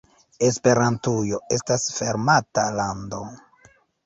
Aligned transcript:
Esperantujo 0.45 1.39
estas 1.57 1.85
fermata 1.99 2.65
lando. 2.81 3.23